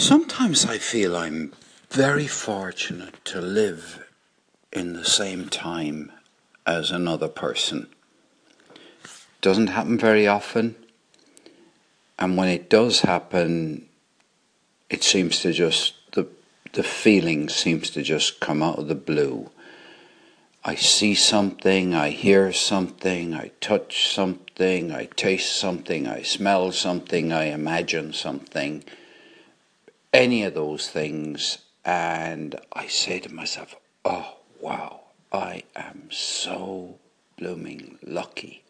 [0.00, 1.52] Sometimes I feel I'm
[1.90, 4.08] very fortunate to live
[4.72, 6.10] in the same time
[6.66, 7.86] as another person.
[9.42, 10.74] Doesn't happen very often,
[12.18, 13.90] and when it does happen,
[14.88, 16.26] it seems to just the
[16.72, 19.50] the feeling seems to just come out of the blue.
[20.64, 27.34] I see something, I hear something, I touch something, I taste something, I smell something,
[27.34, 28.82] I imagine something
[30.12, 33.74] any of those things, and I say to myself,
[34.04, 35.00] oh, wow,
[35.32, 36.98] I am so
[37.38, 38.64] blooming lucky.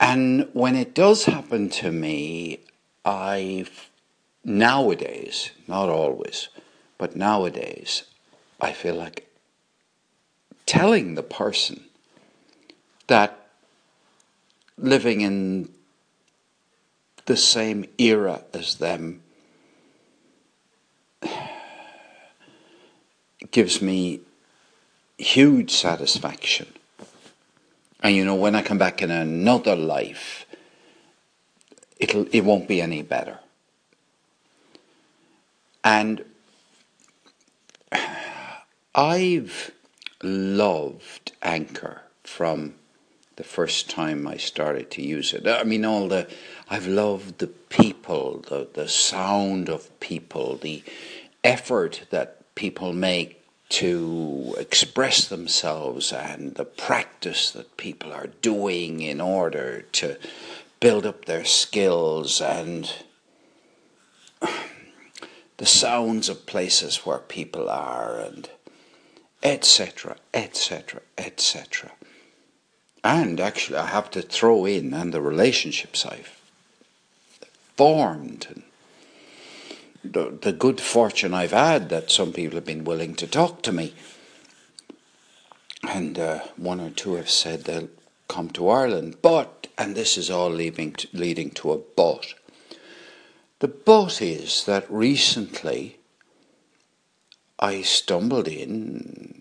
[0.00, 2.60] And when it does happen to me,
[3.04, 3.66] I
[4.44, 6.48] nowadays, not always,
[6.98, 8.04] but nowadays,
[8.60, 9.28] I feel like
[10.66, 11.84] telling the person
[13.06, 13.48] that
[14.76, 15.72] living in
[17.28, 19.20] the same era as them
[23.50, 24.20] gives me
[25.18, 26.66] huge satisfaction.
[28.02, 30.46] And you know, when I come back in another life,
[31.98, 33.38] it'll it won't be any better.
[35.84, 36.24] And
[38.94, 39.72] I've
[40.22, 42.76] loved Anchor from
[43.38, 45.46] the first time I started to use it.
[45.46, 46.28] I mean, all the,
[46.68, 50.82] I've loved the people, the, the sound of people, the
[51.44, 59.20] effort that people make to express themselves and the practice that people are doing in
[59.20, 60.18] order to
[60.80, 62.92] build up their skills and
[65.58, 68.50] the sounds of places where people are and
[69.44, 71.92] etc etc etc
[73.04, 76.40] and actually, I have to throw in and the relationships I've
[77.76, 78.62] formed and
[80.04, 83.72] the, the good fortune I've had that some people have been willing to talk to
[83.72, 83.94] me.
[85.88, 87.88] And uh, one or two have said they'll
[88.26, 89.16] come to Ireland.
[89.22, 92.34] But, and this is all leading to, leading to a but.
[93.60, 95.98] The but is that recently
[97.58, 99.37] I stumbled in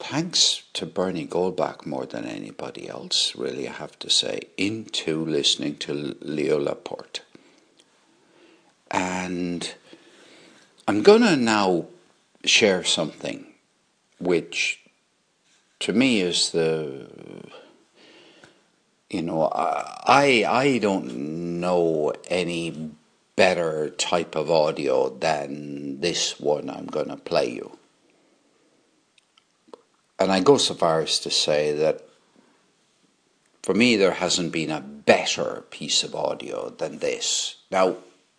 [0.00, 5.76] thanks to Bernie Goldbach more than anybody else, really, I have to say, into listening
[5.76, 7.20] to Leo Laporte.
[8.90, 9.72] And
[10.88, 11.86] I'm going to now
[12.44, 13.46] share something
[14.18, 14.80] which
[15.78, 17.06] to me is the
[19.08, 22.90] you know I I don't know any
[23.36, 27.78] better type of audio than this one I'm going to play you
[30.20, 32.02] and I go so far as to say that
[33.62, 37.56] for me there hasn't been a better piece of audio than this.
[37.70, 37.96] Now,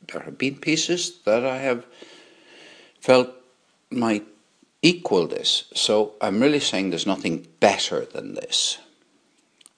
[0.07, 1.85] there have been pieces that I have
[2.99, 3.29] felt
[3.89, 4.25] might
[4.83, 8.77] equal this, so I'm really saying there's nothing better than this.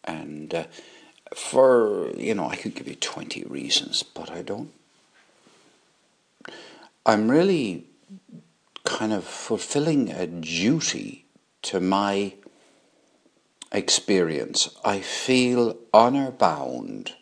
[0.03, 0.63] And uh,
[1.33, 4.71] for, you know, I could give you 20 reasons, but I don't.
[7.05, 7.85] I'm really
[8.85, 11.22] kind of fulfilling a duty
[11.63, 12.33] to my
[13.71, 17.13] experience, I feel honor bound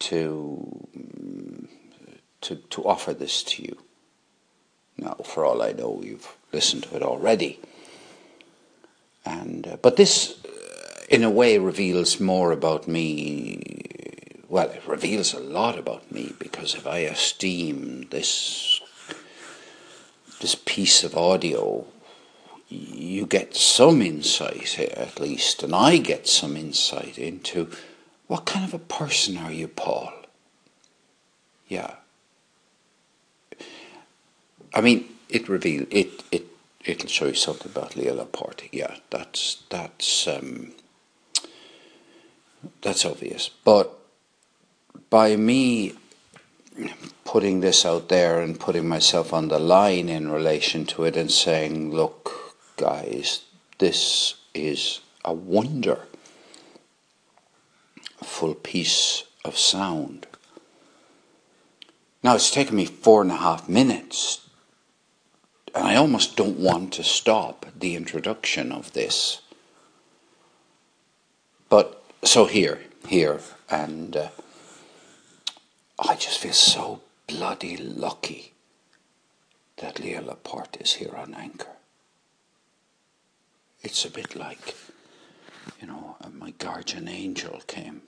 [0.00, 0.88] to,
[2.40, 3.78] to, to offer this to you.
[4.98, 7.60] Now, for all I know, you've listened to it already.
[9.24, 14.42] And, uh, but this, uh, in a way, reveals more about me.
[14.48, 18.80] Well, it reveals a lot about me because if I esteem this
[20.40, 21.86] this piece of audio
[22.70, 27.68] you get some insight, at least, and I get some insight into
[28.28, 30.12] what kind of a person are you, Paul?
[31.66, 31.96] Yeah.
[34.72, 36.46] I mean, it reveal it it
[36.84, 38.68] it'll show you something about Leo Laporte.
[38.72, 40.72] Yeah, that's that's um,
[42.82, 43.50] that's obvious.
[43.64, 43.96] But
[45.10, 45.94] by me
[47.24, 51.30] putting this out there and putting myself on the line in relation to it and
[51.30, 52.49] saying, look,
[52.80, 53.42] guys,
[53.76, 56.06] this is a wonder
[58.24, 60.26] full piece of sound.
[62.22, 64.48] Now it's taken me four and a half minutes,
[65.74, 69.42] and I almost don't want to stop the introduction of this.
[71.68, 74.28] But so here, here, and uh,
[75.98, 78.54] I just feel so bloody lucky
[79.76, 81.76] that Leo Laporte is here on Anchor
[83.82, 84.74] it's a bit like,
[85.80, 88.02] you know, my guardian angel came